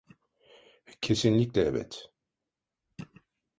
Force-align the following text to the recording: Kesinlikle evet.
Kesinlikle 1.01 1.61
evet. 1.61 2.09